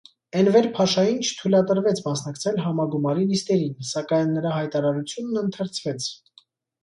Էնվեր 0.39 0.67
փաշային 0.77 1.19
չթույլատրվեց 1.25 1.99
մասնակցել 2.05 2.55
համագումարի 2.63 3.27
նիստերին, 3.33 3.75
սակայն 3.91 4.33
նրա 4.37 4.53
հայտարարությունն 4.55 5.41
ընթերցվեց։ 5.45 6.09